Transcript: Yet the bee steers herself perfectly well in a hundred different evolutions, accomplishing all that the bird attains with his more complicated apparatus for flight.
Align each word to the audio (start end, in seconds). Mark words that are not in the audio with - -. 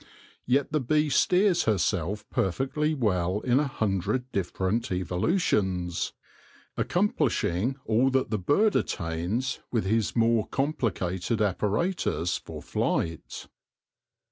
Yet 0.47 0.71
the 0.71 0.79
bee 0.79 1.09
steers 1.11 1.65
herself 1.65 2.27
perfectly 2.31 2.95
well 2.95 3.39
in 3.41 3.59
a 3.59 3.67
hundred 3.67 4.31
different 4.31 4.91
evolutions, 4.91 6.13
accomplishing 6.75 7.75
all 7.85 8.09
that 8.09 8.31
the 8.31 8.39
bird 8.39 8.75
attains 8.75 9.59
with 9.71 9.85
his 9.85 10.15
more 10.15 10.47
complicated 10.47 11.39
apparatus 11.39 12.39
for 12.39 12.63
flight. 12.63 13.45